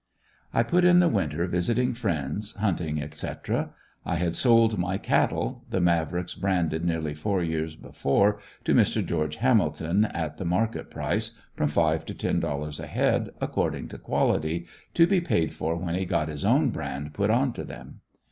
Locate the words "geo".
9.05-9.29